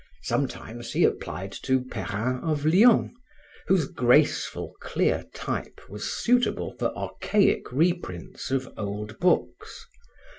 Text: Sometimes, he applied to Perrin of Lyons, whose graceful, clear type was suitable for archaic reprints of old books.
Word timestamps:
Sometimes, 0.23 0.93
he 0.93 1.03
applied 1.03 1.51
to 1.61 1.79
Perrin 1.81 2.37
of 2.39 2.65
Lyons, 2.65 3.11
whose 3.67 3.85
graceful, 3.85 4.73
clear 4.81 5.25
type 5.35 5.79
was 5.89 6.11
suitable 6.11 6.75
for 6.79 6.87
archaic 6.97 7.71
reprints 7.71 8.49
of 8.49 8.67
old 8.77 9.19
books. 9.19 9.85